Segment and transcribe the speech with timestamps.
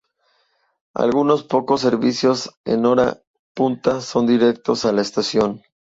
[0.95, 3.21] Algunos pocos servicios en hora
[3.53, 5.61] punta son directos a la estación.